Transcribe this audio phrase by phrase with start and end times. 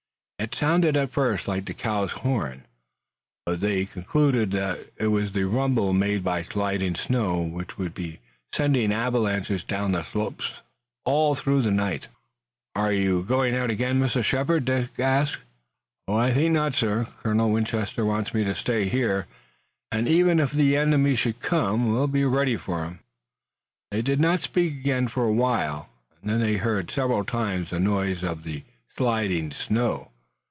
[0.41, 2.65] It sounded at first like the cow's horn,
[3.45, 8.17] but they concluded that it was the rumble, made by sliding snow, which would be
[8.51, 10.63] sending avalanches down the slopes
[11.05, 12.07] all through the night.
[12.75, 14.23] "Are you going out again, Mr.
[14.23, 15.37] Shepard?" Dick asked.
[16.07, 17.05] "I think not, sir.
[17.21, 19.27] Colonel Winchester wants me to stay here,
[19.91, 22.99] and, even if the enemy should come, we'll be ready for him."
[23.91, 25.89] They did not speak again for a while
[26.23, 28.63] and they heard several times the noise of the
[28.97, 30.07] sliding snow.